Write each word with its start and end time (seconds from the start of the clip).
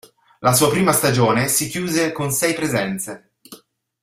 La 0.39 0.53
sua 0.53 0.71
prima 0.71 0.93
stagione 0.93 1.47
si 1.47 1.69
chiuse 1.69 2.11
con 2.11 2.31
sei 2.31 2.55
presenze. 2.55 3.35